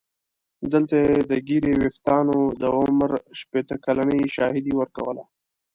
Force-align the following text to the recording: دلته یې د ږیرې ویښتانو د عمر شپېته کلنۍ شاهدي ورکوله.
دلته 0.71 0.95
یې 1.05 1.15
د 1.29 1.31
ږیرې 1.47 1.73
ویښتانو 1.81 2.37
د 2.61 2.63
عمر 2.77 3.11
شپېته 3.39 3.75
کلنۍ 3.85 4.21
شاهدي 4.35 4.73
ورکوله. 4.79 5.23